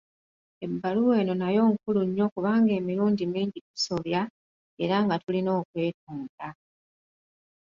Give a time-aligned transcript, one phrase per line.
[0.65, 4.21] Ebbaluwa eno nayo nkulu nnyo kubanga emirundi mingi tusobya,
[4.83, 6.47] era nga tulIna okwetonda!